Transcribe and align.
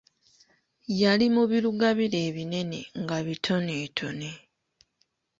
Yali 1.01 1.25
mu 1.35 1.43
birugabire 1.49 2.17
ebinene 2.29 2.79
nga 3.01 3.17
bitoneetone. 3.25 4.29